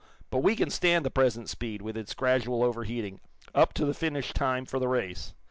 But 0.31 0.39
we 0.39 0.55
can 0.55 0.71
stand 0.71 1.05
the 1.05 1.11
present 1.11 1.47
speed, 1.47 1.83
with 1.83 1.95
its 1.95 2.15
gradual 2.15 2.63
overheating, 2.63 3.19
up 3.53 3.71
to 3.73 3.85
the 3.85 3.93
finish 3.93 4.33
time 4.33 4.65
for 4.65 4.79
the 4.79 4.87
race. 4.87 5.35